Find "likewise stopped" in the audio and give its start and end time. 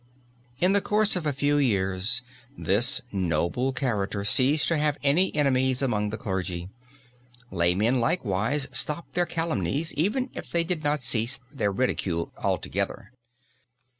7.99-9.13